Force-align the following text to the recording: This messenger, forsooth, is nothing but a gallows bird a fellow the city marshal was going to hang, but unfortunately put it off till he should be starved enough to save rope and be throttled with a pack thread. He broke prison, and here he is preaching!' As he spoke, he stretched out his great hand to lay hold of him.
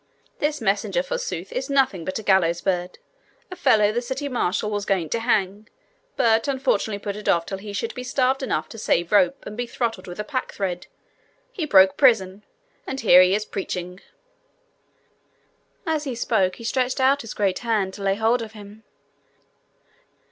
This 0.39 0.59
messenger, 0.61 1.03
forsooth, 1.03 1.51
is 1.51 1.69
nothing 1.69 2.03
but 2.05 2.17
a 2.17 2.23
gallows 2.23 2.61
bird 2.61 2.97
a 3.51 3.55
fellow 3.55 3.91
the 3.91 4.01
city 4.01 4.27
marshal 4.27 4.71
was 4.71 4.83
going 4.83 5.09
to 5.09 5.19
hang, 5.19 5.69
but 6.15 6.47
unfortunately 6.47 6.97
put 6.97 7.15
it 7.15 7.29
off 7.29 7.45
till 7.45 7.59
he 7.59 7.71
should 7.71 7.93
be 7.93 8.03
starved 8.03 8.41
enough 8.41 8.67
to 8.69 8.79
save 8.79 9.11
rope 9.11 9.45
and 9.45 9.55
be 9.55 9.67
throttled 9.67 10.07
with 10.07 10.19
a 10.19 10.23
pack 10.23 10.53
thread. 10.53 10.87
He 11.51 11.65
broke 11.67 11.97
prison, 11.97 12.43
and 12.87 12.99
here 13.01 13.21
he 13.21 13.35
is 13.35 13.45
preaching!' 13.45 13.99
As 15.85 16.05
he 16.05 16.15
spoke, 16.15 16.55
he 16.55 16.63
stretched 16.63 16.99
out 16.99 17.21
his 17.21 17.35
great 17.35 17.59
hand 17.59 17.93
to 17.93 18.01
lay 18.01 18.15
hold 18.15 18.41
of 18.41 18.53
him. 18.53 18.83